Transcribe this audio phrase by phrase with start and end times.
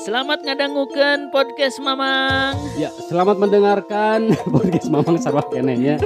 [0.00, 2.56] Selamat ngadangukeun podcast Mamang.
[2.80, 6.00] Ya, selamat mendengarkan podcast Mamang Sarwa Kenenya.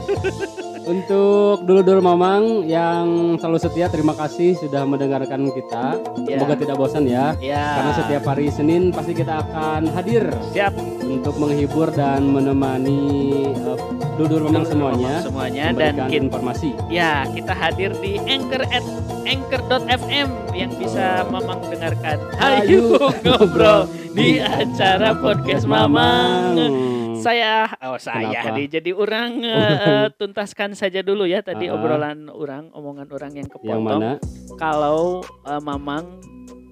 [0.84, 5.96] Untuk dulu-dulu Mamang yang selalu setia, terima kasih sudah mendengarkan kita.
[6.28, 6.36] Ya.
[6.36, 7.32] Semoga tidak bosan ya.
[7.40, 7.80] Ya.
[7.80, 13.00] Karena setiap hari Senin pasti kita akan hadir siap untuk menghibur dan menemani
[13.64, 13.80] uh,
[14.14, 15.14] dulu-dulu Mamang semuanya.
[15.24, 16.70] semuanya dan kita informasi.
[16.86, 18.84] ya kita hadir di anchor at
[19.24, 22.20] anchor.fm yang bisa Mamang dengarkan.
[22.36, 22.84] Ayo Ayo
[23.24, 23.80] ngobrol
[24.12, 26.60] di acara podcast Mamang.
[27.24, 27.52] Saya
[27.82, 28.52] oh saya Kenapa?
[28.52, 31.74] nih jadi orang eh, tuntaskan saja dulu ya tadi Ah.
[31.74, 33.80] obrolan orang, omongan orang yang Yang kepotong.
[33.82, 34.10] mana?
[34.54, 35.00] Kalau
[35.42, 36.20] eh, Mamang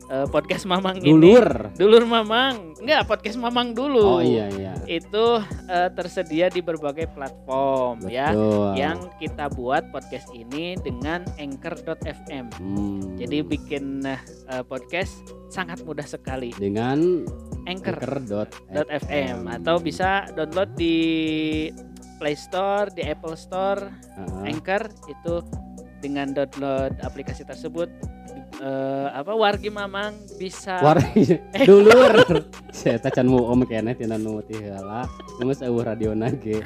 [0.07, 1.73] eh, podcast Mamang ini Dulur.
[1.73, 2.77] Dulur Mamang.
[2.79, 4.19] Enggak, podcast Mamang dulu.
[4.19, 4.77] Oh iya iya.
[4.85, 8.29] Itu eh, tersedia di berbagai platform ya.
[8.31, 8.69] Betul.
[8.77, 12.47] Yang kita buat podcast ini dengan anchor.fm.
[12.53, 13.17] Hmm.
[13.17, 14.21] Jadi bikin eh,
[14.63, 15.17] podcast
[15.49, 16.53] sangat mudah sekali.
[16.53, 17.25] dengan
[17.65, 17.97] Anchor.
[17.97, 20.97] anchor.fm atau bisa download di
[22.17, 23.83] Play Store, di Apple Store,
[24.15, 24.47] Ah.
[24.47, 25.43] Anchor itu
[25.99, 27.87] dengan download aplikasi tersebut
[28.59, 30.99] eh, apa wargi mamang bisa War
[31.69, 32.43] dulur.
[32.75, 35.07] Saya tacan mu om kene tina nu ti heula.
[35.37, 36.63] Geus eueuh radio nage.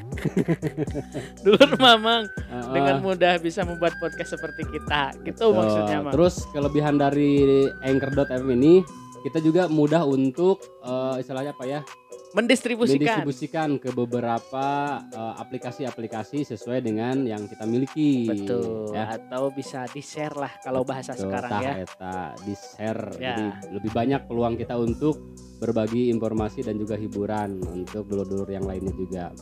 [1.44, 2.28] dulur mamang
[2.70, 5.56] dengan mudah bisa membuat podcast seperti kita gitu Betul.
[5.56, 7.32] maksudnya mang Terus kelebihan dari
[7.80, 8.84] anchor.fm ini
[9.26, 11.82] kita juga mudah untuk eh, istilahnya apa ya?
[12.28, 14.66] mendistribusikan mendistribusikan ke beberapa
[15.08, 18.28] eh, aplikasi-aplikasi sesuai dengan yang kita miliki.
[18.28, 19.08] betul Ya.
[19.10, 23.02] atau bisa di share lah kalau bahasa Betul, sekarang tah ya eta di share.
[23.16, 23.34] Ya.
[23.34, 25.16] Jadi lebih banyak peluang kita untuk
[25.56, 29.32] berbagi informasi dan juga hiburan untuk dulur-dulur yang lainnya juga.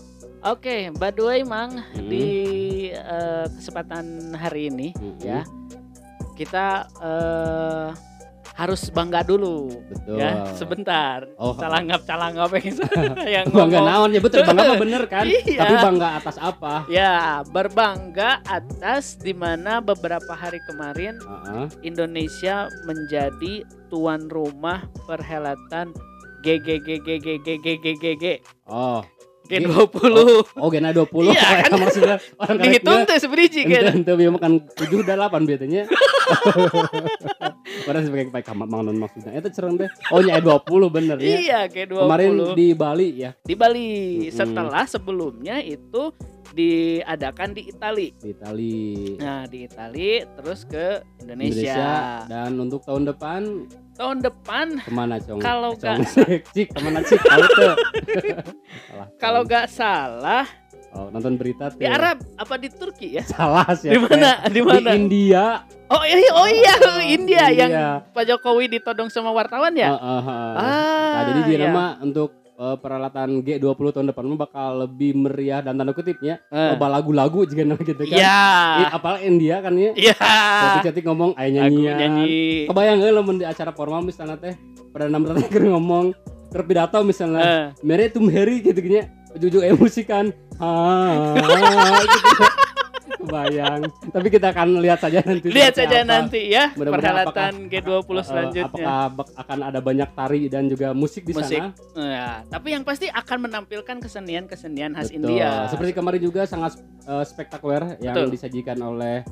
[0.44, 2.06] oke by the way mang Hmm.
[2.06, 2.26] di
[2.90, 5.18] eh, kesempatan hari ini Mm-mm.
[5.18, 5.40] ya
[6.34, 6.66] kita
[7.00, 7.88] eh,
[8.54, 10.14] harus bangga dulu Betul.
[10.14, 12.54] ya sebentar Oh, calangap calangap
[13.26, 15.58] yang, bangga naon ya betul bangga mah bener kan Iya.
[15.58, 21.66] tapi bangga atas apa ya berbangga atas di mana beberapa hari kemarin Heeh.
[21.82, 25.90] Indonesia menjadi tuan rumah perhelatan
[26.44, 28.24] GGGGGGGGGG
[28.68, 29.02] oh
[29.44, 30.16] G20
[30.56, 31.76] oh gena 20 Iya, kan?
[31.76, 35.82] maksudnya orang dihitung tuh sebiji kan ente bieu makan 7 udah 8 biasanya.
[37.84, 39.36] Padahal sebagai pakai kamar mangan maksudnya.
[39.36, 39.90] Itu cereng deh.
[40.08, 41.28] Oh nya 20 bener ya.
[41.28, 43.30] Iya G20 kemarin di Bali ya.
[43.44, 43.92] Di Bali.
[44.24, 44.32] Mm-mm.
[44.32, 46.08] setelah sebelumnya itu
[46.54, 48.08] diadakan di Itali.
[48.16, 48.78] Di Itali.
[49.20, 51.92] Nah di Itali terus ke Indonesia, Indonesia.
[52.30, 53.40] Dan untuk tahun depan
[53.94, 54.66] tahun depan?
[54.82, 55.38] Ke mana cong?
[55.38, 56.00] Kalau cong.
[56.02, 57.20] cik cik ke mana cik?
[57.22, 57.72] Tahu tuh
[59.16, 60.44] kalau gak salah
[60.94, 61.80] oh, nonton berita tuh.
[61.82, 63.22] Di Arab apa di Turki ya?
[63.24, 64.44] Salah sih di mana?
[64.46, 64.90] di di mana?
[64.94, 65.44] India.
[65.90, 66.74] Oh iya oh iya
[67.04, 67.90] India yang Iya.
[68.10, 69.94] Pak Jokowi ditodong sama wartawan ya?
[69.94, 70.52] Heeh, heeh.
[70.56, 71.66] ah Nah, jadi dia iya.
[71.68, 76.78] nama untuk Eh, peralatan G20 tahun depan bakal lebih meriah dan tanda kutipnya ya, Eh.
[76.78, 78.14] lagu-lagu juga gitu kan.
[78.14, 78.94] Iya.
[78.94, 79.90] Apalagi India kan ya.
[79.98, 80.14] Iya.
[80.14, 80.82] Yeah.
[80.86, 81.82] Cantik ngomong ayo nyanyi.
[81.82, 81.98] Ya.
[82.70, 84.54] Kebayang gak lo di acara formal misalnya teh
[84.94, 86.14] perdana menteri ngomong
[86.54, 87.64] terpidato misalnya eh.
[87.82, 89.02] Mary to Mary gitu gini
[89.34, 90.30] ujung-ujung emosi kan.
[90.62, 91.34] Ah,
[92.06, 92.46] gitu.
[93.24, 93.80] Kebayang.
[94.12, 95.46] Tapi kita akan lihat saja nanti.
[95.48, 96.08] lihat saja apa.
[96.08, 98.86] nanti ya Mudah-mudahan perhelatan G20 Eh, selanjutnya.
[99.08, 101.58] Apakah akan ada banyak tari dan juga musik di Musik.
[101.58, 101.72] sana?
[101.96, 105.18] Ya, tapi yang pasti akan menampilkan kesenian-kesenian khas Betul.
[105.18, 105.66] India.
[105.66, 108.28] Seperti kemarin juga sangat eh, spektakuler yang Betul.
[108.30, 109.24] disajikan oleh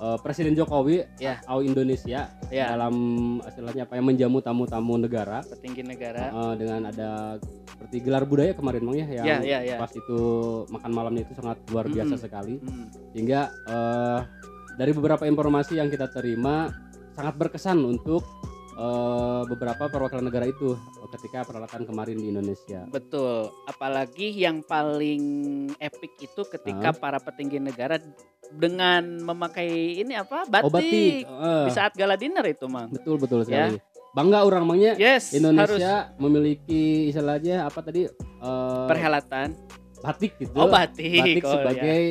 [0.00, 1.38] eh, Presiden Jokowi Ya.
[1.44, 2.94] au Indonesia ya, dalam
[3.40, 6.28] istilahnya apa yang menjamu tamu-tamu negara petinggi negara.
[6.28, 9.76] eh, dengan ada seperti gelar budaya kemarin Mang ya yang Ya, ya, ya.
[9.76, 10.18] pas itu
[10.68, 12.24] makan malamnya itu sangat luar biasa Mm-mm.
[12.24, 12.86] sekali Hmm.
[13.12, 14.20] sehingga eh,
[14.74, 16.72] dari beberapa informasi yang kita terima
[17.12, 18.24] sangat berkesan untuk
[18.80, 20.72] eh, beberapa perwakilan negara itu
[21.12, 22.88] ketika peralatan kemarin di Indonesia.
[22.88, 23.52] Betul.
[23.68, 25.22] Apalagi yang paling
[25.76, 28.00] epic itu ketika para petinggi negara
[28.50, 30.48] dengan memakai ini apa?
[30.48, 30.64] Batik.
[30.64, 32.88] Oh batik, eh, Di saat gala dinner itu, Mang.
[32.90, 33.68] betul betul Ya.
[33.68, 33.76] sekali.
[34.10, 39.54] Bangga orang mangnya Yes, harus Indonesia memiliki istilahnya apa tadi eh, perhelatan.
[40.00, 40.56] batik gitu.
[40.56, 41.20] Oh, batik.
[41.20, 42.02] Batik Oh, sebagai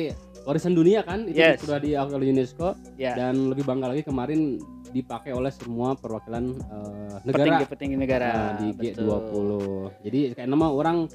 [0.46, 1.58] warisan dunia kan itu Yes.
[1.60, 3.12] sudah diakui oleh UNESCO ya.
[3.12, 3.12] ya.
[3.18, 4.56] dan lebih bangga lagi kemarin
[4.90, 8.28] dipakai oleh semua perwakilan eh, negara Petinggi-petinggi negara.
[8.30, 9.06] nah, di Betul.
[9.06, 9.50] G20.
[10.04, 11.06] Jadi kayak nama orang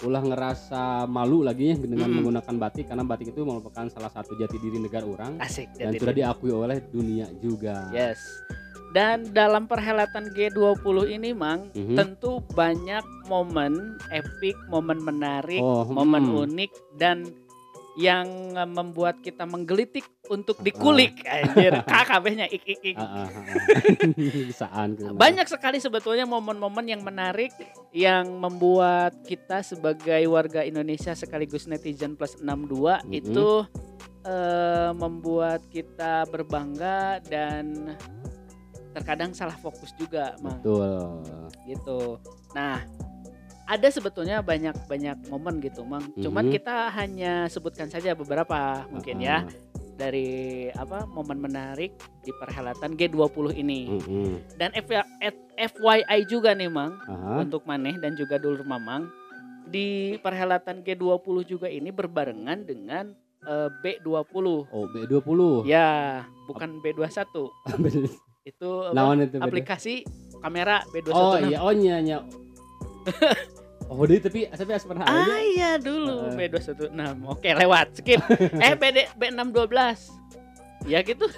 [0.00, 2.24] ulah ngerasa malu lagi ya dengan Mm-mm.
[2.24, 6.16] menggunakan batik karena batik itu merupakan salah satu jati diri negara orang Asik dan sudah
[6.16, 7.92] diakui oleh dunia juga.
[7.92, 8.16] Yes.
[8.90, 11.94] Dan dalam perhelatan G20 ini, Mang, Mhm.
[11.94, 16.42] tentu banyak momen epic, momen menarik, Oh, momen hmm.
[16.42, 17.22] unik dan
[18.00, 18.26] yang
[18.56, 22.96] eh, membuat kita menggelitik untuk dikulik anjir KKB-nya ik ik ik.
[25.20, 27.52] Banyak sekali sebetulnya momen-momen yang menarik
[27.92, 33.12] yang membuat kita sebagai warga Indonesia sekaligus netizen plus 62 Mhm.
[33.12, 33.48] itu
[34.22, 37.96] eh, membuat kita berbangga dan
[38.90, 41.22] terkadang salah fokus juga, Mang Betul.
[41.64, 42.18] gitu.
[42.52, 42.82] Nah,
[43.70, 46.10] ada sebetulnya banyak-banyak momen gitu, Mang.
[46.16, 46.52] Cuman Mhm.
[46.52, 49.42] kita hanya sebutkan saja beberapa mungkin ya Ah,
[49.94, 50.28] dari
[50.72, 53.86] apa momen menarik di perhelatan G20 ini.
[53.88, 54.30] mm-mm.
[54.56, 55.06] Dan F-
[55.54, 57.40] FYI juga nih, Mang, Aha.
[57.40, 59.06] untuk Maneh dan juga Dulur Mamang
[59.64, 61.14] di perhelatan G20
[61.46, 64.46] juga ini berbarengan dengan eh, B20.
[64.66, 65.64] Oh, B20.
[65.64, 67.48] Ya, bukan B21.
[68.42, 69.36] Itu apa, itu?
[69.38, 69.94] aplikasi
[70.40, 71.12] kamera B21.
[71.14, 72.18] Oh iya, oh nya nya.
[73.90, 75.34] Oh, deui tapi tapi asper Ah aja.
[75.42, 76.46] iya dulu Heeh.
[76.46, 76.94] B216.
[77.26, 77.98] Oke, lewat.
[77.98, 78.22] Skip.
[78.64, 79.66] eh BD B612.
[80.86, 81.26] Ya gitu.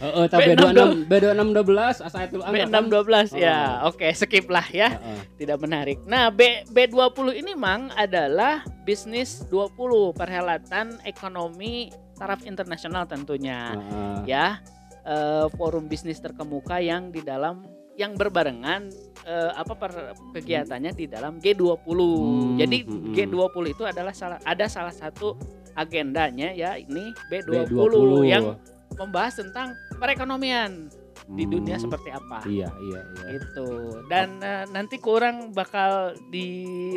[0.00, 1.04] Heeh, tapi B612.
[1.04, 3.84] B26 B26 asa itu B612 ya.
[3.84, 4.96] Oke, skip lah ya.
[4.96, 5.20] Heeh.
[5.44, 6.00] Tidak menarik.
[6.08, 13.76] Nah, B B20 ini Mang adalah bisnis 20 perhelatan ekonomi taraf internasional tentunya.
[13.76, 14.16] Heeh.
[14.24, 14.64] Ya.
[15.00, 17.64] eh, forum bisnis terkemuka yang di dalam
[18.00, 18.88] yang berbarengan
[19.28, 21.84] eh, apa per, kegiatannya di dalam G20.
[21.84, 23.14] Hmm, Jadi hmm, hmm.
[23.14, 25.36] G20 itu adalah salah ada salah satu
[25.76, 27.94] agendanya ya ini B20, B20
[28.24, 28.56] yang
[28.96, 30.88] membahas tentang perekonomian
[31.30, 31.84] di dunia Hmm.
[31.86, 32.42] seperti apa.
[32.48, 33.24] Iya, iya, iya.
[33.38, 33.68] Itu.
[34.08, 36.48] Dan eh, nanti kurang bakal di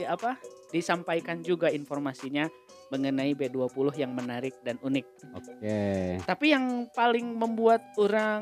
[0.08, 0.40] apa?
[0.74, 2.50] Disampaikan juga informasinya
[2.90, 5.06] mengenai B20 yang menarik dan unik.
[5.34, 5.78] Oke.
[6.20, 8.42] Tapi yang paling membuat orang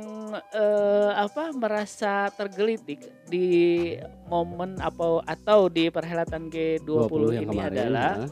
[0.50, 3.96] eh, apa merasa tergelitik di
[4.26, 8.30] momen apa atau di perhelatan G20 yang ini kemarin, adalah heeh.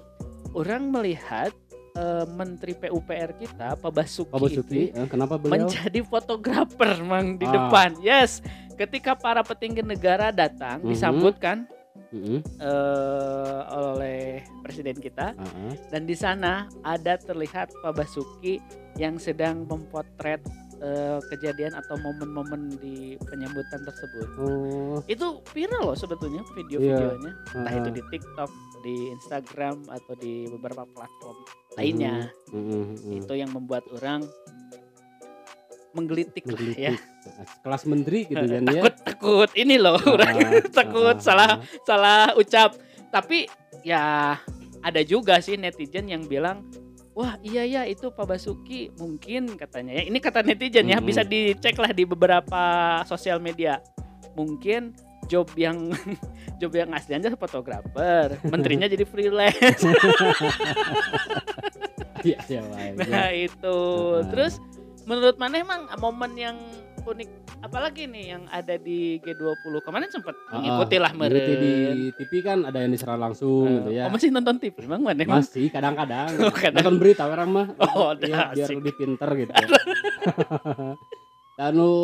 [0.53, 1.51] orang melihat
[1.93, 5.67] eh, Menteri PUPR kita Pak Basuki, Pak Basuki, itu eh, kenapa beliau?
[5.67, 7.51] menjadi fotografer mang di Ah.
[7.53, 7.95] depan.
[7.99, 8.39] Yes,
[8.75, 10.89] ketika para petinggi negara datang Mhm.
[10.89, 11.57] disambutkan
[12.09, 12.39] Heeh.
[12.41, 14.21] eh, oleh
[14.61, 15.73] presiden kita heeh.
[15.89, 18.57] dan di sana ada terlihat Pak Basuki
[18.97, 20.41] yang sedang memotret
[20.79, 24.27] eh, kejadian atau momen-momen di penyambutan tersebut.
[24.39, 27.83] Oh, Itu viral loh sebetulnya video-videonya, entah heeh.
[27.83, 31.37] itu di TikTok, di Instagram atau di beberapa platform
[31.75, 32.31] lainnya.
[32.49, 33.19] Heeh.
[33.19, 34.23] Itu yang membuat orang
[35.93, 36.93] menggelitik lah ya.
[36.93, 37.61] Menggelitik.
[37.63, 38.81] Kelas menteri gitu kan ya.
[38.83, 41.57] Takut takut ini loh orang Ah, takut ah, salah ah.
[41.85, 42.77] salah ucap.
[43.09, 43.49] Tapi
[43.81, 44.37] ya
[44.79, 46.63] ada juga sih netizen yang bilang
[47.17, 51.75] Wah iya ya itu Pak Basuki mungkin katanya ya ini kata netizen ya bisa dicek
[51.75, 52.63] lah di beberapa
[53.03, 53.83] sosial media
[54.39, 54.95] mungkin
[55.27, 55.91] job yang
[56.63, 59.83] job yang aslinya fotografer menterinya jadi freelance
[62.19, 62.59] Iya, iya.
[62.99, 64.27] nah itu Heeh.
[64.27, 64.59] terus
[65.09, 66.57] menurut mana emang momen yang
[67.01, 67.29] unik
[67.59, 72.59] apalagi nih yang ada di G20 kemarin sempat Ah, mengikuti lah di meren TV kan
[72.61, 74.05] ada yang diserang langsung gitu ya.
[74.05, 76.29] oh masih nonton TV emang mana emang Masih kadang-kadang.
[76.39, 76.77] Oh, kadang.
[76.79, 77.67] Nonton berita orang mah.
[77.89, 79.51] Oh, Iya, dah, biar lebih pinter gitu.
[81.57, 81.95] Dan lu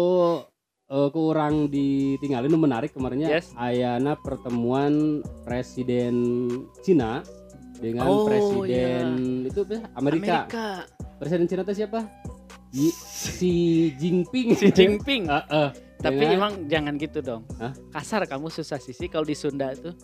[0.88, 3.54] eh, kurang ditinggalin nu menarik kemarinnya Yes.
[3.56, 6.16] ayana pertemuan presiden
[6.82, 7.22] Cina
[7.78, 9.06] dengan Oh, presiden
[9.46, 9.78] itu apa?
[9.94, 10.36] Amerika.
[10.42, 10.68] Amerika
[11.16, 12.04] Presiden Cina itu siapa?
[12.76, 13.52] Yi- si
[13.96, 14.52] Jinping.
[14.54, 15.24] si Jinping.
[15.32, 15.70] Heeh.
[15.96, 17.44] tapi Dengan- emang jangan gitu dong.
[17.56, 17.72] Hah?
[17.90, 19.96] kasar kamu susah sih kalau di Sunda tuh.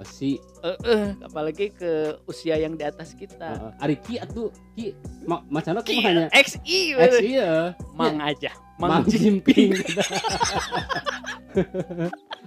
[0.00, 0.40] Oh, si.
[0.64, 3.74] Eh eh, apalagi ke usia yang di atas kita.
[3.76, 4.48] Uh, Ari Ki atuh.
[4.72, 4.96] Ki
[5.28, 7.76] ma macana Ki, kumanya XI X iya.
[7.92, 9.76] Mang aja Mang Mang Jinping.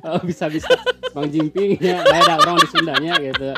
[0.03, 0.67] Oh bisa bisa
[1.15, 3.51] Mang Jinping ya ada orang di Sundanya gitu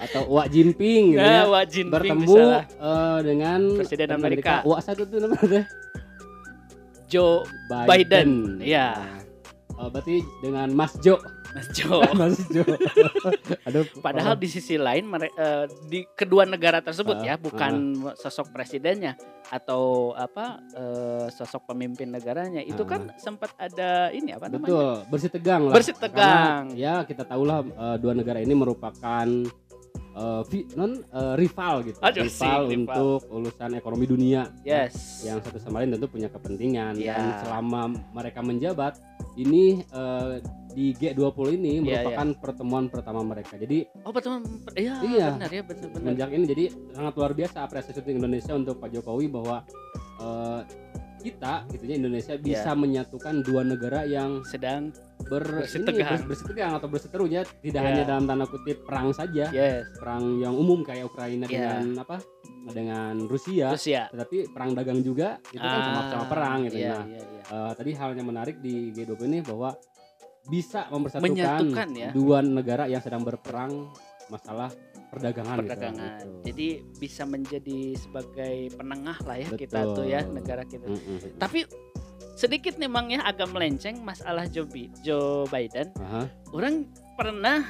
[0.00, 4.64] atau Wak Jinping gitu ya Wak Jinping bertemu eh, dengan Presiden Amerika.
[4.64, 5.68] Wak satu tuh namanya
[7.10, 8.30] Joe Biden, Biden,
[8.62, 8.94] iya.
[9.80, 11.16] Oh, berarti dengan Mas Jo
[11.50, 12.04] Mas Joe.
[12.20, 12.62] Mas Jo
[13.66, 19.16] aduh Padahal di sisi lain eh, di kedua negara tersebut Ah, ya bukan sosok presidennya
[19.50, 22.62] atau apa eh, sosok pemimpin negaranya.
[22.62, 22.88] Itu Ah.
[22.94, 24.68] kan sempat ada ini apa namanya?
[24.68, 25.74] Betul, bersih tegang lah.
[25.74, 26.64] Bersih tegang.
[26.70, 29.26] Karena, ya kita tahulah eh, dua negara ini merupakan
[30.44, 31.98] vi- non eh, rival gitu.
[31.98, 32.30] Aduh, rival
[32.62, 32.76] sih, rival.
[32.76, 34.42] untuk urusan ekonomi dunia.
[34.60, 37.16] yes Yang satu sama lain tentu punya kepentingan Ya.
[37.16, 39.00] dan selama mereka menjabat
[39.34, 40.34] ini eh,
[40.70, 43.56] di G20 ini Iya, merupakan pertemuan pertama mereka.
[43.56, 44.38] Jadi oh betul
[44.74, 45.26] iya Iya.
[45.34, 49.66] benar ya benar benar ini jadi sangat luar biasa apresiasi Indonesia untuk Pak Jokowi bahwa
[50.20, 50.60] eh,
[51.20, 52.42] kita gitu ya Indonesia Iya.
[52.42, 54.90] bisa menyatukan dua negara yang sedang
[55.22, 55.94] ber Bersitegang.
[55.94, 57.86] ini, bers- bersitegang atau berseteru ya tidak Ya.
[57.86, 59.84] hanya dalam tanda kutip perang saja Yes.
[59.94, 61.76] perang yang umum kayak Ukraina Ya.
[61.78, 62.16] dengan apa
[62.62, 64.08] dengan Rusia Rusia.
[64.08, 67.42] tetapi perang dagang juga itu kan sama-sama perang gitu Iya, nah iya, iya.
[67.46, 69.70] eh, tadi hal yang menarik di G20 ini bahwa
[70.42, 72.10] bisa mempersatukan Menyatukan ya.
[72.10, 73.92] dua negara yang sedang berperang
[74.28, 74.70] masalah
[75.10, 76.12] perdagangan, gitu, perdagangan.
[76.16, 76.28] gitu.
[76.46, 79.94] Jadi bisa menjadi sebagai penengah lah ya kita Betul.
[79.94, 80.86] tuh ya negara kita.
[80.86, 81.18] Mm-mm.
[81.36, 81.66] Tapi
[82.34, 84.64] sedikit nih Mang ya agak melenceng masalah Joe,
[85.00, 85.92] Joe Biden.
[85.98, 87.66] Aha, Orang pernah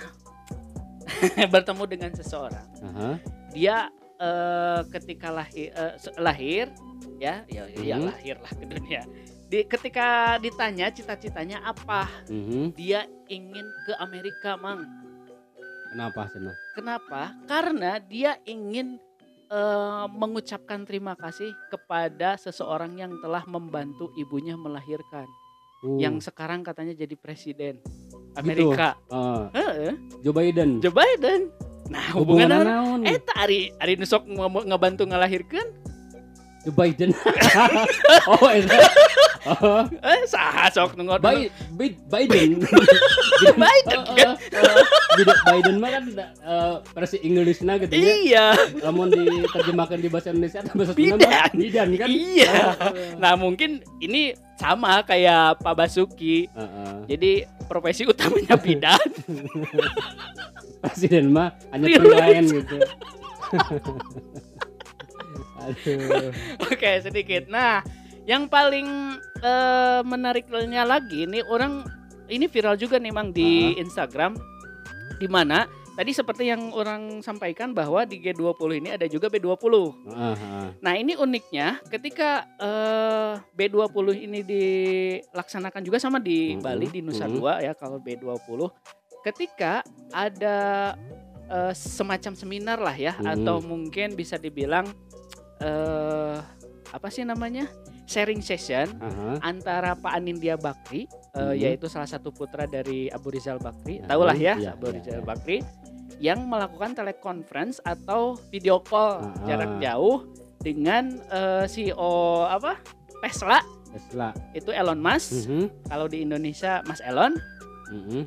[1.53, 2.67] bertemu dengan seseorang.
[2.85, 3.11] aha.
[3.51, 6.69] Dia eh, ketika lahir se- lahir
[7.17, 8.05] ya ya ya Mhm.
[8.07, 9.03] lahir lah ke dunia.
[9.51, 12.71] Di, ketika ditanya cita-citanya apa, Mhm.
[12.73, 14.85] dia ingin ke Amerika, Mang.
[15.91, 16.53] Kenapa Sena?
[16.73, 17.21] Kenapa?
[17.45, 18.97] Karena dia ingin
[19.47, 25.27] eh, mengucapkan terima kasih kepada seseorang yang telah membantu ibunya melahirkan,
[25.81, 27.81] Uh, yang sekarang katanya jadi presiden
[28.37, 29.01] Amerika.
[29.09, 30.77] eh, Heeh, Joe Biden.
[30.77, 31.49] Joe Biden.
[31.89, 33.01] Nah, Hubungan hubungan naon?
[33.03, 35.65] Eh, ari ari nu sok nge- ngebantu ngelahirkan?
[36.61, 37.11] Joe Biden.
[38.31, 38.77] oh, itu.
[39.41, 42.61] Oh, Eh, saha sok nu ngod- Bi- Bi- Biden.
[43.57, 44.35] Biden, Oh, oh, oh.
[45.17, 48.05] Biden- Biden mah kan eh, versi Inggrisnya gitu ya.
[48.21, 48.47] Iya,
[48.83, 51.51] Namun diterjemahkan di bahasa Indonesia atau bahasa Sunda Bidan.
[51.57, 52.09] Bidan kan?
[52.09, 52.55] iya.
[52.77, 52.93] Oh.
[53.17, 56.45] Nah, mungkin ini sama kayak Pak Basuki.
[56.47, 56.95] Heeh.
[57.09, 57.33] Jadi
[57.65, 59.01] profesi utamanya bidan.
[60.85, 61.97] Presiden mah hanya Iya.
[61.97, 62.77] penilaian gitu.
[65.61, 66.33] Aduh.
[66.65, 67.47] Oke, sedikit.
[67.47, 67.85] Nah,
[68.25, 68.87] yang paling
[69.41, 71.85] eh, menariknya lagi nih orang
[72.31, 74.39] ini viral juga nih Mang di Instagram
[75.19, 79.59] di mana tadi seperti yang orang sampaikan bahwa di G20 ini ada juga B20.
[80.09, 80.69] Heeh, heeh.
[80.81, 87.27] Nah, ini uniknya ketika eh, B20 ini dilaksanakan juga sama di Mhm, Bali di Nusa
[87.27, 87.35] mhm.
[87.35, 88.71] Dua ya kalau B20
[89.21, 90.95] ketika ada
[91.51, 93.27] eh, semacam seminar lah ya Mhm.
[93.27, 94.87] atau mungkin bisa dibilang
[95.61, 96.37] eh
[96.91, 97.69] apa sih namanya?
[98.05, 99.39] sharing session Aha.
[99.41, 101.55] antara Pak Anindya Bakri eh, Mhm.
[101.55, 104.03] yaitu salah satu putra dari Abu Rizal Bakri.
[104.03, 105.25] Ya, Tahulah ya, iya, Abu iya, Rizal iya.
[105.25, 105.57] Bakri
[106.19, 109.31] yang melakukan teleconference atau video call Ah.
[109.47, 110.27] jarak jauh
[110.59, 112.11] dengan eh, CEO
[112.45, 112.75] apa?
[113.23, 114.35] Tesla Tesla.
[114.53, 115.47] itu Elon Musk.
[115.47, 117.39] Mhm, Kalau di Indonesia Mas Elon.
[117.95, 118.27] mhm.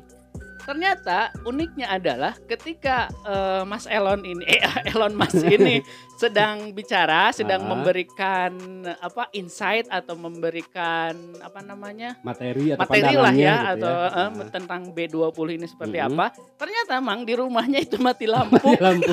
[0.64, 5.84] Ternyata uniknya adalah ketika eh, Mas Elon ini eh Elon Musk ini
[6.22, 7.68] sedang bicara, sedang Ah.
[7.68, 8.52] memberikan
[8.98, 12.16] apa insight atau memberikan apa namanya?
[12.20, 14.24] Materi atau materi lah ya gitu atau ya.
[14.24, 16.06] eh, tentang B20 ini seperti Mhm.
[16.08, 16.26] apa.
[16.56, 18.56] Ternyata Mang di rumahnya itu mati lampu.
[18.64, 19.12] Mati lampu.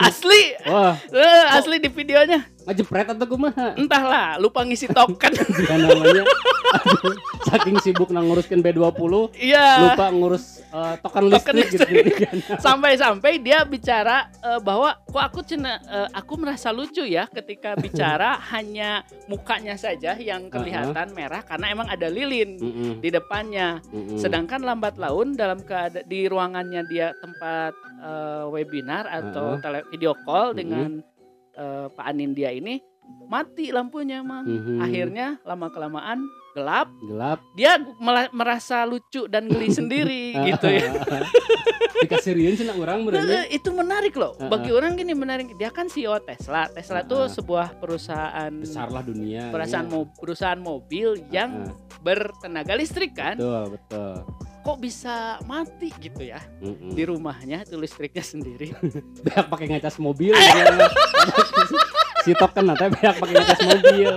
[0.00, 0.42] Asli.
[0.64, 2.46] Wah, Eh, asli di videonya.
[2.60, 3.72] ngejepret atau kumaha?
[3.74, 5.32] Entahlah, lupa ngisi token.
[5.32, 6.20] Dia namanya.
[6.68, 9.88] Aduh, saking sibuk nang nguruskan B20, Iya.
[9.88, 12.28] lupa ngurus eh, token Token listrik, gitu.
[12.60, 18.36] Sampai-sampai dia bicara eh, bahwa kok aku cena eh, aku merasa lucu ya ketika bicara
[18.52, 23.80] hanya mukanya saja yang kelihatan merah karena emang ada lilin Mm-mm, di depannya.
[23.86, 24.20] mm-mm.
[24.20, 29.60] Sedangkan lambat laun dalam keada di ruangannya dia tempat eh, webinar atau Uh-uh.
[29.60, 30.56] tele video call Mhm.
[30.56, 30.90] dengan
[31.54, 32.78] eh, Pak Anindya ini
[33.24, 34.44] mati lampunya, Mang.
[34.44, 34.78] Mhm.
[34.78, 37.78] Akhirnya lama kelamaan gelap, gelap dia
[38.30, 40.90] merasa lucu dan geli sendiri gitu ya.
[41.98, 44.34] dikasih riun sih orang berarti itu menarik loh.
[44.34, 44.46] Uh-uh.
[44.48, 45.50] Bagi orang gini menarik.
[45.54, 46.66] Dia kan CEO Tesla.
[46.68, 47.32] Tesla tuh Uh-uh.
[47.32, 49.90] sebuah perusahaan besar lah dunia perusahaan, ya.
[49.90, 51.98] mo- perusahaan mobil yang Uh-uh.
[52.00, 53.34] bertenaga listrik kan.
[53.34, 54.14] betul betul
[54.68, 56.92] Kok bisa mati gitu ya Mm-mm.
[56.92, 58.76] di rumahnya itu listriknya sendiri.
[59.24, 60.76] beak pakai ngecas mobil ya.
[62.28, 64.12] si tok kan nanti beak pakai ngecas mobil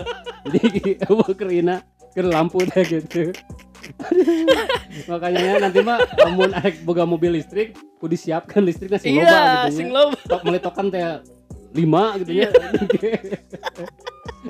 [0.51, 0.72] jadi
[1.15, 1.75] mau kerina
[2.12, 3.31] ke lampu dah gitu
[5.08, 9.41] makanya nanti mah namun arek boga mobil listrik kudu disiapkan listriknya sing loba iya,
[9.72, 9.96] gitu sing nya.
[9.96, 10.20] loba.
[10.27, 11.03] tok melitokan teh
[11.72, 12.50] lima gitu ya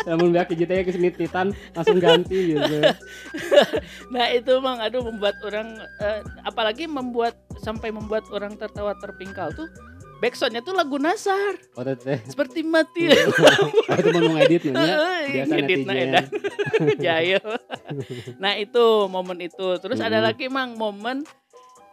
[0.04, 2.64] namun biak hiji teh ke sini titan langsung ganti gitu
[4.14, 9.68] Nah, itu Mang aduh membuat orang eh, apalagi membuat sampai membuat orang tertawa terpingkal tuh
[10.20, 15.54] backsoundnya tuh lagu Nasar oh teh seperti mati oh itu mau ngedit nya Heeh, biasa
[15.56, 16.26] ngedit na netizen edan.
[17.02, 17.42] Jahil.
[18.38, 19.68] nah itu momen itu.
[19.82, 20.26] Terus ada Mhm.
[20.26, 21.26] lagi mang momen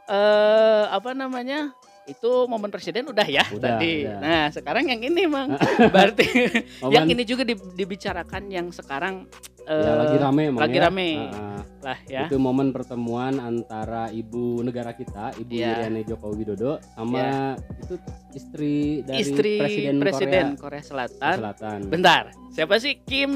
[0.08, 1.72] eh apa namanya?
[2.08, 4.02] Itu momen presiden udah ya Udah, tadi.
[4.02, 4.18] udah.
[4.18, 5.52] Nah sekarang yang ini mang.
[5.94, 6.24] Berarti
[6.80, 9.28] Momen- yang ini juga di- dibicarakan yang sekarang
[9.60, 10.82] ya, eh, lagi rame emang lagi ya.
[10.82, 11.08] rame.
[11.20, 11.60] Heeh.
[11.78, 12.26] lah ya.
[12.26, 15.78] Itu momen pertemuan antara ibu negara kita, Ibu Iya.
[15.78, 17.94] Iriana Joko Widodo sama itu
[18.32, 21.34] istri dari Istri presiden, presiden, Korea Korea, Selatan.
[21.38, 23.30] Selatan, Bentar, siapa sih Kim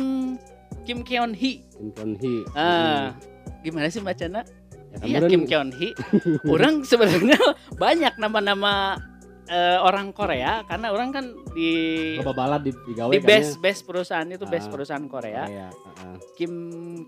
[0.83, 1.63] Kim Keon Hee?
[1.71, 2.43] Kim Keon Hee.
[2.53, 3.15] Ah,
[3.61, 4.43] gimana sih bacana?
[4.95, 5.93] Ya Iya Kim Kyun Hee.
[6.55, 7.39] orang sebenarnya
[7.75, 9.01] banyak nama-nama
[9.45, 11.73] eh, orang Korea karena orang kan di
[12.15, 14.71] loba balad di digawe di kan best best perusahaan itu best Ah.
[14.71, 15.43] perusahaan Korea.
[15.43, 15.69] Korea.
[15.69, 16.53] Heeh, Kim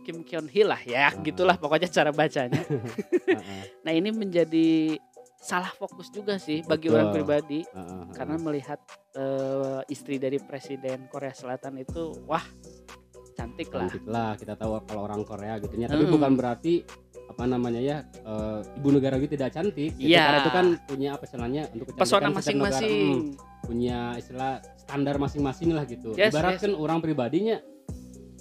[0.00, 1.12] Kim Kyun Hee lah ya, Ah.
[1.16, 2.60] gitulah pokoknya cara bacanya.
[2.60, 4.96] heeh, Nah, ini menjadi
[5.36, 6.96] salah fokus juga sih bagi Betul.
[6.96, 8.80] orang pribadi heeh, karena melihat
[9.12, 12.40] eh, istri dari presiden Korea Selatan itu wah
[13.34, 13.84] cantik lah.
[13.84, 16.12] cantik lah kita tahu kalau orang Korea gitu ya tapi Hmm.
[16.12, 16.80] bukan berarti
[17.24, 20.06] apa namanya ya eh, ibu negara gitu tidak cantik gitu.
[20.06, 20.22] Iya.
[20.22, 22.94] karena itu kan punya apa istilahnya untuk kecantikan Pesona masing-masing.
[22.94, 23.22] hmm,
[23.62, 27.58] punya istilah standar masing-masing lah gitu Yes, ibaratkan orang pribadinya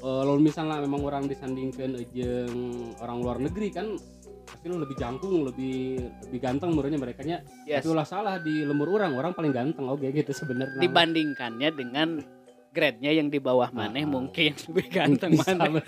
[0.04, 2.60] lalu misalnya memang orang disandingkan jeung
[3.00, 3.96] orang luar negeri kan
[4.44, 5.96] pasti lu lebih jangkung lebih
[6.28, 7.88] lebih ganteng menurutnya mereka nya Yes.
[7.88, 12.20] itulah salah di lembur orang orang paling ganteng oke gitu sebenarnya Dibandingkannya dengan
[12.70, 14.12] grade-nya yang di bawah maneh Ah.
[14.12, 15.72] mungkin lebih ganteng maneh.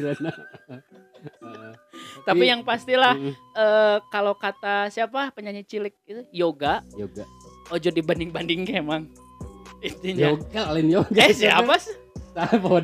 [2.24, 3.34] Tapi yang pastilah Mm-mm.
[3.53, 6.82] eh, kalau kata siapa penyanyi cilik itu yoga.
[6.94, 7.24] Yoga.
[7.70, 9.10] Ojo dibanding-banding emang.
[9.79, 10.34] Intinya.
[10.34, 11.20] yoga lain yoga.
[11.20, 11.94] Eh siapa sih?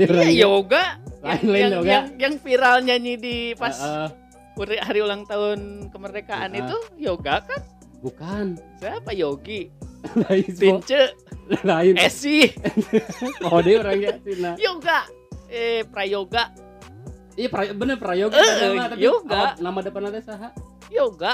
[0.08, 0.96] Iya yoga.
[0.96, 1.90] Yang, Lain-lain yang, yoga.
[1.92, 4.08] yang, yang viral nyanyi di pas Heeh,
[4.56, 6.60] hari, hari ulang tahun kemerdekaan Ah.
[6.64, 7.62] itu yoga kan?
[8.02, 8.46] Bukan.
[8.80, 9.12] Siapa?
[9.12, 9.70] Yogi.
[10.26, 11.14] Lain Tince
[11.62, 11.94] lain.
[12.00, 12.48] Esi.
[13.46, 15.06] Oh dia orangnya Tina yoga.
[15.52, 16.48] Eh prayoga
[17.42, 19.58] iya pra, bener prayoga Eh, nama, tapi yoga.
[19.58, 20.54] nama depan nanti saha
[20.90, 21.34] yoga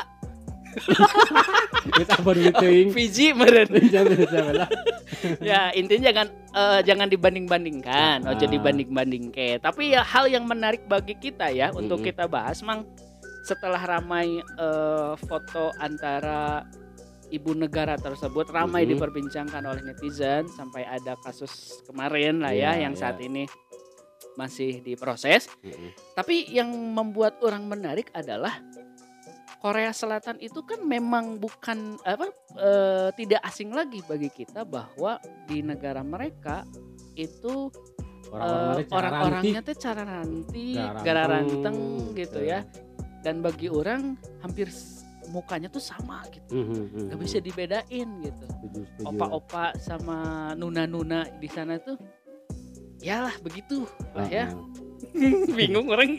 [1.98, 3.66] kita apa dulu teuing Fiji meren
[5.44, 8.50] ya intinya jangan eh, jangan dibanding-bandingkan ojo Ah.
[8.50, 12.08] dibanding-banding ke tapi ya hal yang menarik bagi kita ya untuk Mm-mm.
[12.08, 12.86] kita bahas mang
[13.44, 16.62] setelah ramai eh, foto antara
[17.28, 18.94] ibu negara tersebut ramai Mm-mm.
[18.96, 23.02] diperbincangkan oleh netizen sampai ada kasus kemarin lah ya Iya, yang iya.
[23.02, 23.48] saat ini
[24.38, 25.50] masih diproses.
[25.66, 25.92] Mm-mm.
[26.14, 28.62] tapi yang membuat orang menarik adalah
[29.58, 35.18] Korea Selatan itu kan memang bukan apa eh, tidak asing lagi bagi kita bahwa
[35.50, 36.62] di negara mereka
[37.18, 37.74] itu
[38.30, 39.74] eh, orang-orangnya rantik.
[39.74, 42.62] teh cara nanti Gara ranteng, gitu ya.
[43.26, 44.14] Dan bagi orang
[44.46, 44.70] hampir
[45.34, 46.54] mukanya tuh sama gitu.
[47.10, 48.46] Nggak bisa dibedain gitu.
[49.04, 51.98] Opa-opa sama nuna-nuna di sana tuh
[53.00, 54.46] ya lah begitu lah ya
[55.14, 55.54] Heeh.
[55.54, 56.18] bingung orang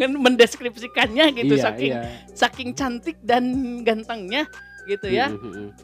[0.00, 2.02] kan mendeskripsikannya gitu Iya, saking iya.
[2.32, 3.44] saking cantik dan
[3.84, 4.48] gantengnya
[4.88, 5.28] gitu ya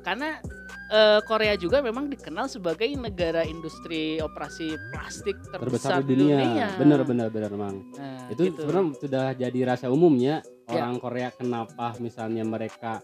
[0.01, 0.41] karena
[0.89, 6.73] eh, Korea juga memang dikenal sebagai negara industri operasi plastik terbesar, terbesar di dunia.
[6.81, 7.85] Bener bener bener mang.
[7.95, 8.65] Nah, itu gitu.
[8.65, 10.83] sebenarnya sudah jadi rasa umumnya Ya.
[10.83, 12.99] orang Korea kenapa misalnya mereka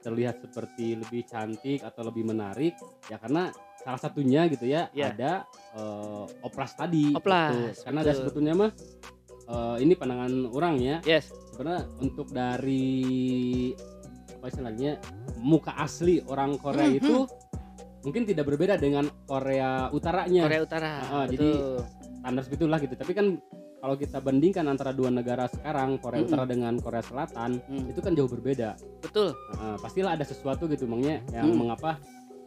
[0.00, 2.76] terlihat seperti lebih cantik atau lebih menarik
[3.08, 3.48] ya karena
[3.80, 5.10] salah satunya gitu ya, Ya.
[5.10, 5.32] ada
[5.72, 7.84] eh, oplas tadi Oplas, gitu.
[7.84, 8.20] karena ada betul.
[8.22, 8.70] sebetulnya mah
[9.46, 13.72] eh, ini pandangan orang ya yes sebenarnya untuk dari
[14.32, 14.90] apa istilahnya
[15.38, 16.96] muka asli orang Korea Mhm.
[16.96, 17.16] itu
[18.00, 20.92] mungkin tidak berbeda dengan Korea utaranya Korea Utara
[21.26, 21.84] jadi betul.
[22.16, 23.26] standar segitulah gitu tapi kan
[23.76, 26.28] kalau kita bandingkan antara dua negara sekarang Korea Mm-mm.
[26.30, 30.84] Utara dengan Korea Selatan Hmm, itu kan jauh berbeda betul Heeh, pastilah ada sesuatu gitu
[30.84, 31.56] emangnya yang Mm.
[31.58, 32.00] mengapa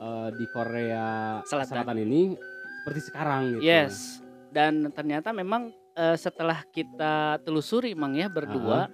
[0.04, 1.88] eh, di Korea Selatan.
[1.88, 1.98] Selatan.
[2.04, 2.36] ini
[2.84, 4.20] seperti sekarang gitu yes
[4.52, 8.92] dan ternyata memang eh, setelah kita telusuri mang ya berdua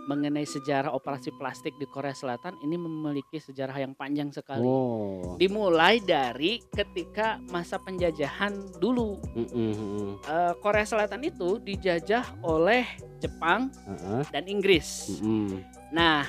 [0.00, 6.00] mengenai sejarah operasi plastik di Korea Selatan ini memiliki sejarah yang panjang sekali oh dimulai
[6.00, 10.08] dari ketika masa penjajahan dulu Mm-mm, mm-mm.
[10.24, 12.84] Eh, Korea Selatan itu dijajah oleh
[13.20, 15.20] Jepang Heeh, dan Inggris.
[15.20, 15.64] mm-mm.
[15.92, 16.24] Nah,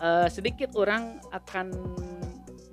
[0.00, 1.72] eh, sedikit orang akan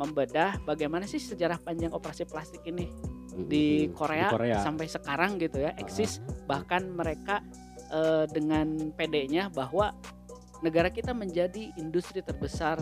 [0.01, 2.89] membedah bagaimana sih sejarah panjang operasi plastik ini
[3.31, 3.87] di.
[3.93, 4.57] Korea, Di Korea.
[4.59, 6.19] sampai sekarang gitu ya eksis.
[6.49, 7.45] Bahkan mereka
[7.93, 9.93] eh, dengan PD-nya bahwa
[10.65, 12.81] negara kita menjadi industri terbesar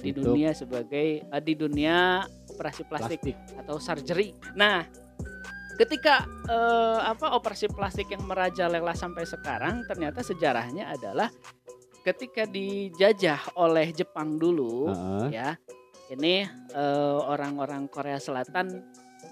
[0.00, 4.32] di Untuk dunia sebagai eh, di dunia operasi plastik plastik atau surgery.
[4.56, 4.86] Nah,
[5.76, 11.28] ketika eh, apa operasi plastik yang merajalela sampai sekarang ternyata sejarahnya adalah
[12.00, 15.26] ketika dijajah oleh Jepang dulu Heeh.
[15.36, 15.50] ya.
[16.10, 16.34] Ini
[16.74, 18.82] eh, orang-orang Korea Selatan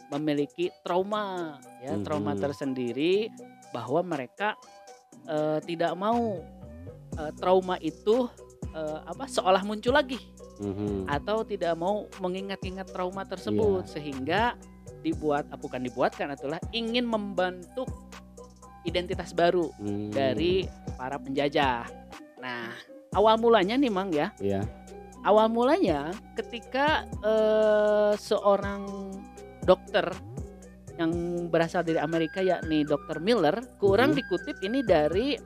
[0.09, 2.41] memiliki trauma ya, trauma Mhm.
[2.41, 3.29] tersendiri
[3.75, 4.55] bahwa mereka
[5.29, 6.39] eh, tidak mau
[7.19, 8.31] eh, trauma itu
[8.73, 10.17] eh, apa seolah muncul lagi
[10.63, 11.05] Mhm.
[11.11, 13.91] atau tidak mau mengingat-ingat trauma tersebut Iya.
[13.91, 14.43] sehingga
[15.03, 17.87] dibuat ah, bukan dibuatkan adalah ingin membentuk
[18.83, 20.11] identitas baru Hmm.
[20.11, 20.65] dari
[20.97, 21.87] para penjajah.
[22.41, 22.73] Nah,
[23.13, 24.33] awal mulanya nih Mang ya.
[24.39, 24.63] Iya.
[25.27, 28.87] Awal mulanya ketika eh, seorang
[29.67, 30.07] dokter
[30.99, 31.11] yang
[31.51, 33.23] berasal dari Amerika yakni Dr.
[33.23, 34.19] Miller, kurang Mhm.
[34.19, 35.39] dikutip ini dari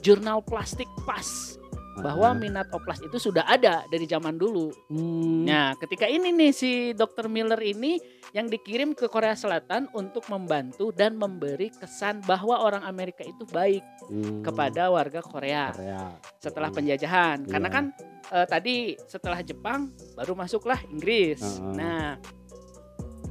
[0.00, 1.57] jurnal Plastik Pas
[2.00, 4.70] bahwa minat oplas itu sudah ada dari zaman dulu.
[4.88, 5.44] Hmm.
[5.44, 7.26] Nah, ketika ini nih si Dr.
[7.26, 7.98] Miller ini
[8.30, 13.82] yang dikirim ke Korea Selatan untuk membantu dan memberi kesan bahwa orang Amerika itu baik
[14.08, 14.40] Hmm.
[14.42, 16.12] kepada warga Korea Korea.
[16.38, 16.78] setelah Hmm.
[16.78, 17.38] penjajahan.
[17.44, 17.76] Karena Iya.
[17.76, 17.84] kan
[18.28, 18.74] eh, tadi
[19.08, 21.40] setelah Jepang baru masuklah Inggris.
[21.40, 21.74] Heeh.
[21.80, 22.20] Nah,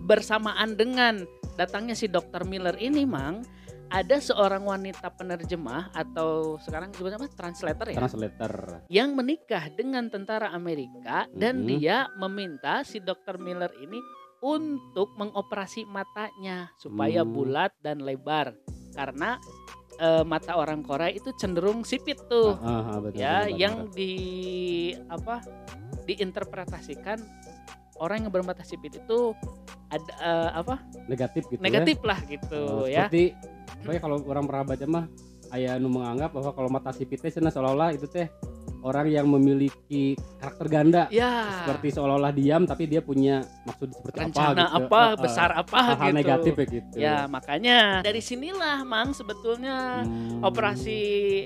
[0.04, 1.22] bersamaan dengan
[1.54, 2.48] datangnya si Dr.
[2.48, 3.44] Miller ini, Mang,
[3.88, 7.28] ada seorang wanita penerjemah atau sekarang sebutnya apa?
[7.30, 8.54] Translator ya Translator.
[8.88, 11.68] yang menikah dengan tentara Amerika dan Mhm.
[11.70, 13.38] dia meminta si Dr.
[13.38, 14.00] Miller ini
[14.38, 17.32] untuk mengoperasi matanya supaya Hmm.
[17.32, 18.54] bulat dan lebar
[18.94, 19.40] karena
[19.98, 23.96] eh, mata orang Korea itu cenderung sipit tuh Ah, ah, betul, ya betul, yang betul.
[23.98, 24.14] di
[25.10, 25.36] apa
[26.06, 27.18] diinterpretasikan
[28.00, 29.34] orang yang bermata sipit itu
[29.88, 30.76] ada eh, apa
[31.08, 31.64] negatif gitu ya.
[31.64, 33.34] negatif lah gitu Oh, ya Seperti
[33.84, 35.06] pokoknya kalau orang pernah baca mah
[35.48, 38.28] aya nu menganggap bahwa kalau mata sipit teh cenah seolah-olah itu teh
[38.88, 44.64] orang yang memiliki karakter ganda ya seperti seolah-olah diam tapi dia punya maksud seperti rencana
[44.64, 44.88] apa gitu.
[44.88, 46.96] apa eh, besar apa hal-hal gitu negatif ya gitu.
[46.98, 50.40] Ya makanya dari sinilah mang sebetulnya Hmm.
[50.44, 51.00] operasi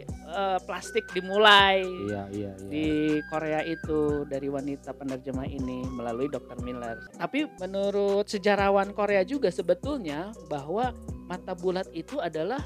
[0.05, 2.69] eh, plastik dimulai Iya, iya, iya.
[2.69, 2.85] di
[3.27, 6.61] Korea itu dari wanita penerjemah ini melalui Dr.
[6.61, 6.99] Miller.
[7.15, 10.91] Tapi menurut sejarawan Korea juga sebetulnya bahwa
[11.25, 12.59] mata bulat itu adalah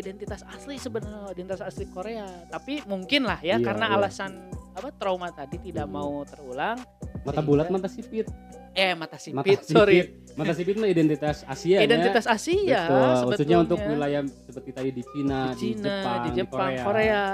[0.00, 2.24] identitas asli sebenarnya identitas asli Korea.
[2.48, 3.96] Tapi mungkin lah ya Iya, karena iya.
[3.96, 4.32] alasan
[4.70, 5.94] apa trauma tadi tidak Hmm.
[5.94, 6.78] mau terulang.
[7.20, 8.24] mata bulat mata sipit.
[8.72, 9.68] Eh mata Mata sipit, sipit.
[9.68, 9.98] sorry.
[10.34, 12.32] Mata sipit mah identitas Asia Identitas ya.
[12.32, 13.12] Asia Betul.
[13.20, 13.56] sebetulnya.
[13.60, 16.84] Untuk wilayah seperti tadi di Cina, di Cina, Jepang, di Jepang, Korea.
[16.86, 17.24] Korea.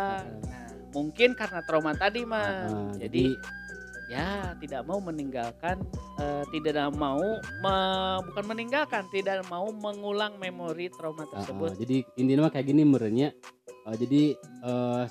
[0.42, 2.50] Nah, mungkin karena trauma tadi mah.
[2.66, 3.24] Heeh, jadi
[4.06, 5.82] ya tidak mau meninggalkan
[6.16, 7.18] eh, tidak mau
[7.58, 11.74] me- bukan meninggalkan, tidak mau mengulang memori trauma tersebut.
[11.76, 13.28] jadi intinya mah kayak gini merenya.
[13.86, 15.02] Eh, jadi eh,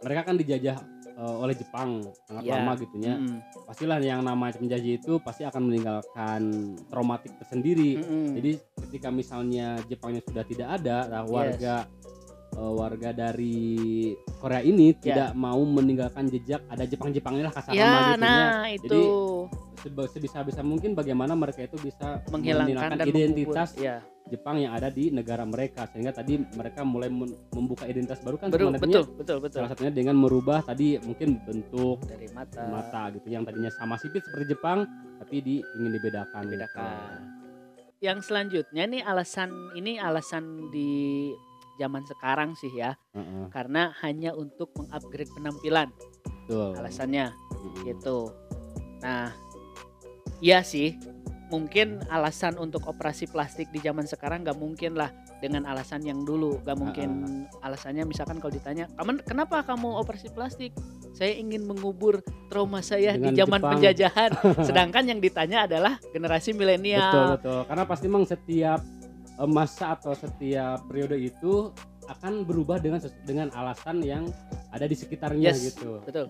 [0.00, 0.76] mereka kan dijajah
[1.06, 2.56] eh, oleh Jepang sangat Ya.
[2.56, 3.14] lama gitunya.
[3.14, 6.40] Mm, Pastilah yang namanya penjajah itu pasti akan meninggalkan
[6.88, 8.00] traumatik tersendiri.
[8.00, 8.34] mm-mm.
[8.34, 8.52] Jadi
[8.88, 11.60] ketika misalnya Jepangnya sudah tidak ada, nah Yes.
[12.60, 13.58] Warga eh, warga dari
[14.38, 15.00] Korea ini Ya.
[15.00, 19.02] tidak mau meninggalkan jejak ada Jepang-Jepangnya lah kasar nama gitu nah itu
[19.80, 25.48] Jadi, sebisa-bisa mungkin bagaimana mereka itu bisa menghilangkan identitas ya, Jepang yang ada di negara
[25.48, 27.08] mereka sehingga tadi mereka mulai
[27.54, 29.58] membuka identitas baru kan sebenarnya betul, betul, betul.
[29.64, 34.20] salah satunya dengan merubah tadi mungkin bentuk Dari mata, mata gitu yang tadinya sama sipit
[34.20, 34.84] seperti Jepang
[35.16, 36.54] tapi di ingin dibedakan gitu.
[36.60, 37.16] bedakan.
[38.00, 41.28] Yang selanjutnya nih alasan ini alasan di
[41.80, 45.88] zaman sekarang sih ya, Heeh, karena hanya untuk mengupgrade penampilan
[46.44, 47.32] betul alasannya.
[47.32, 47.84] Mm-mm.
[47.88, 48.28] gitu.
[49.00, 49.32] Nah,
[50.40, 51.00] iya sih,
[51.48, 55.08] mungkin alasan untuk operasi plastik di zaman sekarang nggak mungkin lah
[55.40, 57.08] dengan alasan yang dulu, nggak mungkin
[57.60, 60.76] alasannya misalkan kalau ditanya, kamu kenapa kamu operasi plastik?
[61.10, 64.30] Saya ingin mengubur trauma saya di Dengan zaman Jepang." penjajahan.
[64.68, 67.34] Sedangkan yang ditanya adalah generasi betul milenial.
[67.34, 68.80] betul karena pasti memang setiap
[69.46, 71.72] masa atau setiap periode itu
[72.08, 74.26] akan berubah dengan dengan alasan yang
[74.70, 75.72] ada di sekitarnya Yes.
[75.72, 76.26] gitu Betul.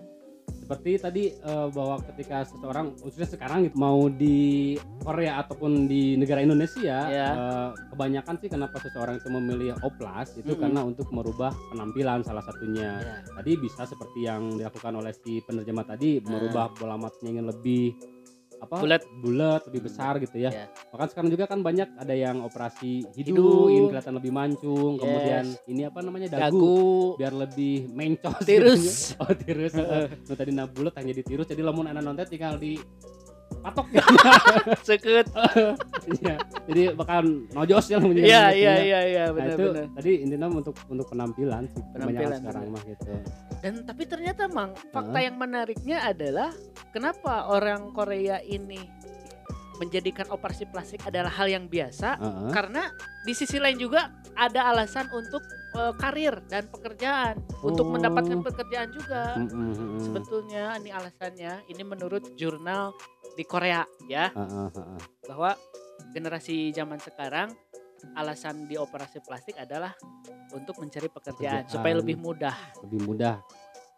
[0.51, 6.39] seperti tadi eh, bahwa ketika seseorang khususnya sekarang gitu, mau di Korea ataupun di negara
[6.39, 7.27] Indonesia Ya.
[7.33, 10.61] eh, kebanyakan sih kenapa seseorang itu memilih oplas itu Mm-mm.
[10.61, 13.15] karena untuk merubah penampilan salah satunya Ya.
[13.33, 17.95] tadi bisa seperti yang dilakukan oleh si penerjemah tadi merubah bola matanya ingin lebih
[18.61, 19.01] apa Bulat.
[19.19, 20.65] bulat lebih besar gitu ya Ya.
[20.93, 23.89] bahkan sekarang juga kan banyak ada yang operasi hidung, Hidung.
[23.89, 25.01] kelihatan lebih mancung Yes.
[25.01, 26.79] kemudian ini apa namanya dagu, Dagu,
[27.17, 28.77] biar lebih mencos Tirus.
[28.77, 29.21] gitu ya.
[29.21, 29.71] oh tirus
[30.29, 32.77] nu tadi na bulat hanya di tirus jadi lamun anak nonton tinggal di
[33.61, 33.85] patok
[34.87, 35.27] sekut.
[36.19, 36.35] ya.
[36.65, 38.75] jadi bakal nojos ya jadi Iya, gitu iya, ya.
[38.75, 39.85] iya, iya, nah itu benar-benar.
[39.93, 42.73] tadi intinya untuk untuk penampilan Penampilan, sekarang benar.
[42.73, 43.13] mah gitu
[43.61, 46.49] Dan tapi ternyata mang fakta yang menariknya adalah
[46.89, 48.81] kenapa orang Korea ini
[49.77, 52.49] menjadikan operasi plastik adalah hal yang biasa Heeh.
[52.49, 52.89] karena
[53.21, 57.91] di sisi lain juga ada alasan untuk eh, karir dan pekerjaan untuk Oh.
[57.91, 59.35] mendapatkan pekerjaan juga.
[59.35, 59.99] Mm, mm, mm, mm.
[60.01, 62.91] Sebetulnya ini alasannya ini menurut jurnal
[63.31, 64.67] di Korea ya heeh.
[65.23, 65.55] bahwa
[66.09, 67.55] generasi zaman sekarang
[68.13, 69.93] alasan di operasi plastik adalah
[70.51, 71.71] untuk mencari pekerjaan Pekerjaan.
[71.71, 72.55] supaya lebih mudah.
[72.83, 73.37] lebih mudah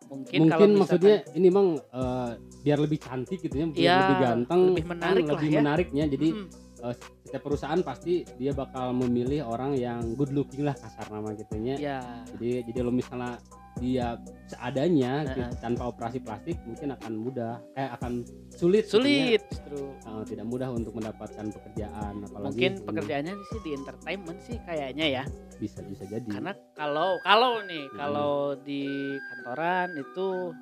[0.03, 2.31] Mungkin, mungkin kalau misalkan maksudnya ini emang eh,
[2.62, 5.57] biar lebih cantik gitu ya biar Iya, lebih ganteng lebih menarik kan lah lebih ya.
[5.57, 6.47] menariknya jadi Mm,
[6.83, 6.95] eh,
[7.33, 11.97] setiap perusahaan pasti dia bakal memilih orang yang good looking lah kasar nama gitunya ya
[12.37, 13.41] jadi jadi lo misalnya
[13.81, 15.49] dia seadanya Heeh.
[15.49, 18.21] gitu, tanpa operasi plastik mungkin akan mudah eh akan
[18.53, 19.97] sulit sulit justru.
[20.05, 25.23] Eh, tidak mudah untuk mendapatkan pekerjaan apalagi mungkin pekerjaannya sih di entertainment sih kayaknya ya.
[25.57, 26.29] Bisa bisa jadi.
[26.29, 27.97] Karena kalau kalau nih Hmm.
[27.97, 28.85] kalau di
[29.17, 30.53] kantoran itu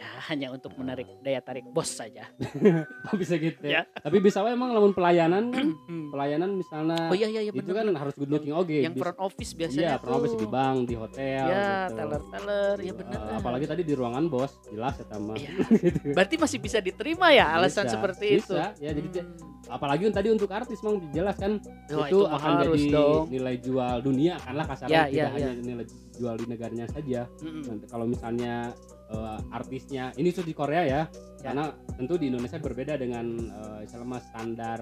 [0.00, 2.24] ya hanya untuk menarik daya tarik bos saja
[3.20, 3.84] bisa gitu Ya.
[3.84, 4.00] ya.
[4.00, 6.08] tapi bisa wae emang lamun pelayanan kan Hmm.
[6.08, 9.52] pelayanan misalnya oh iya iya iya itu kan harus good looking oke yang front office
[9.52, 11.96] biasanya iya pernah tuh di bank di hotel ya gitu.
[12.00, 15.50] teller teller ya Eh, benar apalagi tadi di ruangan bos jelas ya sama Iya.
[15.84, 16.16] gitu.
[16.16, 18.72] berarti masih bisa diterima ya alasan Bisa, seperti itu bisa.
[18.80, 19.76] ya jadi Hmm.
[19.76, 21.60] apalagi tadi untuk artis mang jelas kan
[21.92, 25.14] Wah, itu, mah akan harus jadi dong nilai jual dunia kan lah kasarnya Ya, tidak
[25.14, 27.62] ya, hanya nilai jual di negaranya saja Mm-mm.
[27.62, 28.72] Nanti kalau misalnya
[29.10, 30.14] eh, artisnya.
[30.14, 31.02] Ini tuh di Korea ya,
[31.40, 31.56] Ya.
[31.56, 34.80] karena tentu di Indonesia berbeda dengan eh, istilahnya mah standar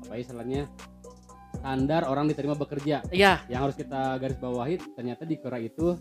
[0.00, 0.62] apa ya istilahnya
[1.60, 3.04] standar orang diterima bekerja.
[3.12, 5.96] Ya yang harus kita garis bawahi ternyata di Korea itu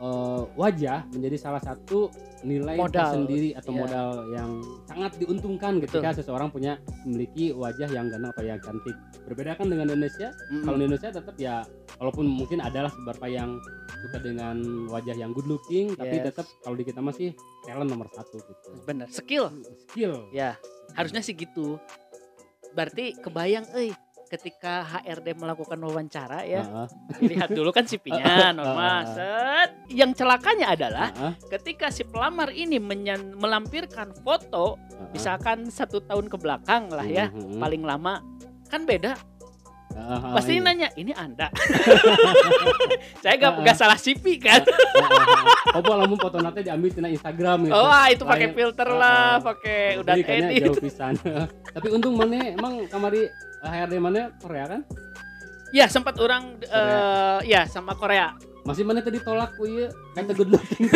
[0.00, 2.08] eh, wajah menjadi salah satu
[2.46, 3.80] nilai Modal, tersendiri atau iya.
[3.82, 4.50] modal yang
[4.86, 8.94] sangat diuntungkan ketika seseorang punya memiliki wajah yang ganteng atau yang cantik.
[9.26, 10.30] Berbeda kan dengan Indonesia?
[10.30, 10.62] Mm-mm.
[10.62, 11.66] kalau di Indonesia tetap ya
[11.98, 13.58] walaupun mungkin adalah beberapa yang
[13.98, 14.56] suka dengan
[14.86, 16.30] wajah yang good looking tapi Yes.
[16.30, 18.68] tetap kalau di kita masih talent nomor satu gitu.
[18.82, 19.50] Benar skill.
[19.86, 20.30] Skill.
[20.30, 20.54] Ya
[20.92, 21.76] harusnya sih gitu.
[22.70, 23.90] Berarti kebayang eh
[24.28, 26.88] ketika HRD melakukan wawancara ya Heeh,
[27.32, 29.08] lihat dulu kan CV-nya normal.
[29.08, 29.70] Set.
[29.88, 32.76] Yang celakanya adalah heeh, ketika si pelamar ini
[33.34, 35.10] melampirkan foto heeh.
[35.10, 38.20] misalkan satu tahun ke belakang lah ya Mhm, paling lama
[38.68, 39.16] kan beda
[39.98, 40.62] heeh, pasti iya.
[40.62, 41.50] nanya ini anda?
[43.22, 44.62] Saya gak, Ah, gak salah CV kan?
[44.62, 45.10] Heeh,
[45.74, 45.82] heeh.
[45.82, 47.74] oh lamun foto nanti diambil tina Instagram gitu.
[47.74, 49.34] Oh ah, itu pakai filter Ah, lah ah.
[49.42, 50.70] pakai udah edit.
[50.70, 51.14] jauh pisan.
[51.76, 54.30] Tapi untung mana emang kamari eh, HRD mana?
[54.38, 54.80] Korea kan?
[55.68, 58.32] Ya sempat orang eh, ya sama Korea.
[58.64, 60.92] Masih mana tadi tolak ku ieu kan good looking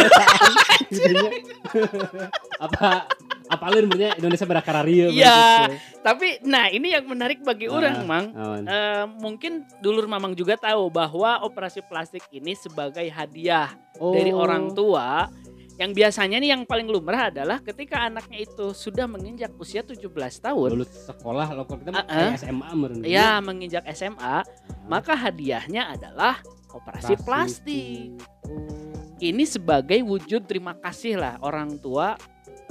[2.60, 3.08] apa
[3.52, 5.68] apalin benernya Indonesia berakararieu Iya.
[6.00, 7.76] Tapi nah ini yang menarik bagi Ah.
[7.76, 8.26] orang, Mang.
[8.64, 14.42] Eh, mungkin dulur Mamang juga tahu bahwa operasi plastik ini sebagai hadiah dari Oh.
[14.42, 15.28] orang tua
[15.76, 20.68] yang biasanya nih yang paling lumrah adalah ketika anaknya itu sudah menginjak usia 17 tahun,
[20.76, 22.04] lulus sekolah lo kita ah.
[22.04, 23.02] kayak SMA meureun.
[23.02, 24.44] ya menginjak SMA, Ah.
[24.84, 26.38] maka hadiahnya adalah
[26.70, 28.16] operasi plastik.
[28.44, 28.92] Oh.
[29.16, 32.18] Ini sebagai wujud terima kasih lah orang tua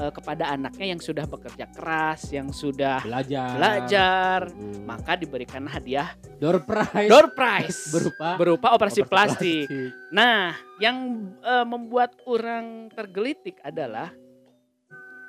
[0.02, 4.82] eh, kepada anaknya yang sudah bekerja keras, yang sudah belajar belajar, Hmm.
[4.84, 9.70] maka diberikan hadiah door prize door prize berupa berupa operasi, plastik.
[9.70, 10.10] plastik.
[10.10, 10.98] Nah, yang
[11.38, 14.10] eh, membuat orang tergelitik adalah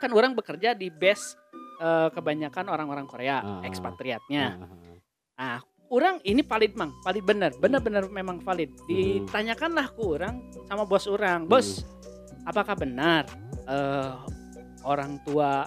[0.00, 1.36] kan orang bekerja di base
[1.78, 3.60] eh, kebanyakan orang-orang Korea, Ah.
[3.66, 4.44] ekspatriatnya.
[4.54, 4.96] Ah, ah, ah.
[5.34, 5.58] Nah,
[5.90, 8.70] orang ini valid mang, valid bener, bener-bener memang valid.
[8.86, 11.82] Ditanyakanlah ke orang sama bos orang, bos,
[12.46, 13.26] apakah benar
[13.66, 14.14] eh,
[14.92, 15.64] orang tua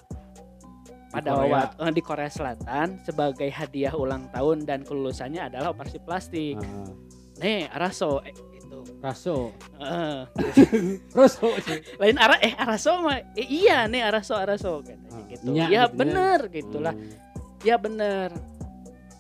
[1.09, 6.59] pada waktu eh, di Korea Selatan sebagai hadiah ulang tahun dan kelulusannya adalah operasi plastik.
[6.59, 6.91] Ah.
[7.37, 8.79] Nih, araso eh, itu.
[8.99, 10.21] Raso Eh,
[11.17, 11.47] Raso
[11.95, 15.49] lain arah eh araso mah eh, iya nih araso araso katanya Ah, gitu.
[15.51, 15.83] iya, ya gitu ya.
[15.95, 16.93] bener gitulah.
[16.93, 17.11] Hmm.
[17.63, 18.29] Ya bener.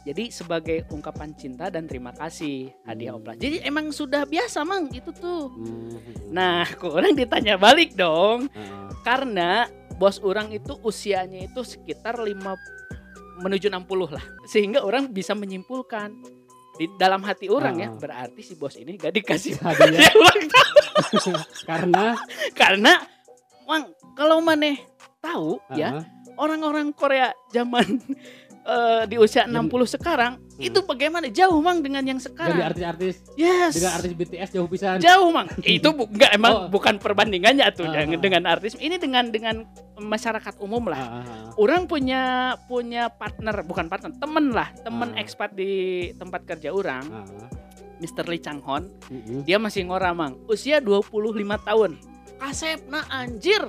[0.05, 3.23] Jadi sebagai ungkapan cinta dan terima kasih hadiah Hmm.
[3.23, 3.35] oplas.
[3.39, 5.49] Jadi emang sudah biasa mang itu tuh.
[5.49, 5.97] Hmm.
[6.29, 12.35] Nah, kok orang ditanya balik dong Ah, karena bos orang itu usianya itu sekitar 5
[13.37, 14.23] menuju 60 lah.
[14.45, 16.11] Sehingga orang bisa menyimpulkan
[16.75, 17.95] di dalam hati orang ya Ah.
[17.95, 21.35] berarti si bos ini gak dikasih hadiah hadiah ulang tahun.
[21.63, 22.05] karena
[22.51, 22.93] karena
[23.63, 24.83] Mang kalau maneh
[25.17, 26.05] tahu ya ah,
[26.35, 28.03] orang-orang Korea zaman
[28.67, 32.59] eh, di usia 60 sekarang itu bagaimana jauh Mang dengan yang sekarang.
[32.59, 33.71] artis-artis Yes.
[33.73, 36.67] dengan artis BTS jauh pisan jauh mang itu bu, enggak emang Oh.
[36.67, 38.03] bukan perbandingannya tuh ah.
[38.03, 39.63] dengan artis ini dengan dengan
[39.97, 41.49] masyarakat umum lah Ah, ah, ah.
[41.55, 42.21] orang punya
[42.65, 45.21] punya partner bukan partner temen lah temen Ah.
[45.21, 45.71] ekspat di
[46.13, 47.47] tempat kerja orang Ah,
[47.95, 48.27] Mr.
[48.27, 49.43] Lee Chang Hon mm-mm.
[49.43, 51.15] dia masih ngora mang usia 25
[51.61, 51.91] tahun
[52.35, 53.63] kasep nah anjir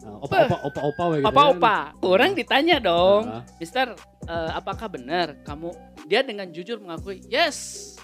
[0.00, 1.28] opa-opa opa-opa we gitu ya.
[1.28, 3.92] apa-apa orang ditanya dong Ah, Mister
[4.24, 5.68] eh, apakah benar kamu
[6.08, 7.97] dia dengan jujur mengakui yes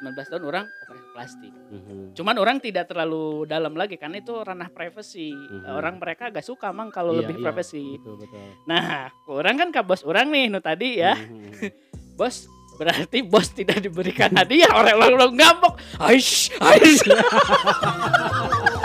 [0.00, 2.16] 19 tahun orang operasi plastik mhm.
[2.16, 5.30] Cuman orang tidak terlalu dalam lagi karena itu ranah privasi.
[5.30, 5.68] Mhm.
[5.70, 7.84] Orang mereka agak suka mang kalau Iya, lebih iya, privasi.
[8.00, 11.14] betul betul Nah, orang kan ke bos orang nih, nu tadi ya.
[11.14, 11.52] Mhm.
[12.18, 12.44] Bos
[12.76, 15.76] berarti bos tidak diberikan hadiah orang orang ngambok.
[16.00, 17.04] Aish, aish.